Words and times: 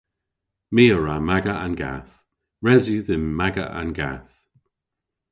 My 0.73 0.83
a 0.95 0.97
wra 0.99 1.15
maga 1.29 1.53
an 1.65 1.73
gath. 1.81 2.13
Res 2.65 2.85
yw 2.93 3.03
dhymm 3.07 3.25
maga 3.39 3.65
an 3.79 3.89
gath. 3.99 4.35